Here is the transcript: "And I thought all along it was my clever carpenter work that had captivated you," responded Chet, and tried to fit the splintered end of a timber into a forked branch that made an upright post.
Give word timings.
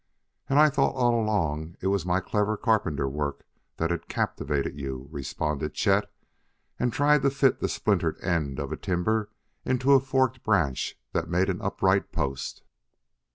"And 0.49 0.57
I 0.57 0.71
thought 0.71 0.95
all 0.95 1.13
along 1.23 1.75
it 1.79 1.85
was 1.85 2.07
my 2.07 2.21
clever 2.21 2.57
carpenter 2.57 3.07
work 3.07 3.45
that 3.77 3.91
had 3.91 4.07
captivated 4.07 4.75
you," 4.75 5.07
responded 5.11 5.75
Chet, 5.75 6.11
and 6.79 6.91
tried 6.91 7.21
to 7.21 7.29
fit 7.29 7.59
the 7.59 7.69
splintered 7.69 8.19
end 8.19 8.57
of 8.57 8.71
a 8.71 8.77
timber 8.77 9.29
into 9.63 9.93
a 9.93 9.99
forked 9.99 10.41
branch 10.41 10.97
that 11.11 11.29
made 11.29 11.49
an 11.51 11.61
upright 11.61 12.11
post. 12.11 12.63